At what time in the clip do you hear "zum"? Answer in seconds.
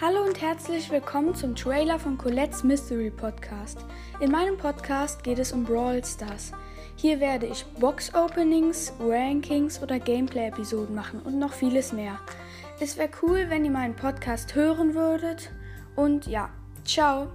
1.34-1.56